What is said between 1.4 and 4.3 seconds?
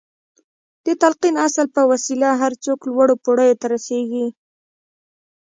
اصل په وسيله هر څوک لوړو پوړيو ته رسېږي.